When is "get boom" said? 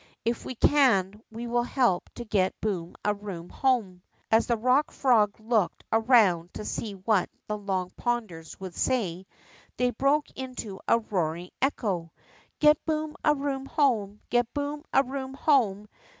2.25-2.95, 12.57-13.15, 14.31-14.83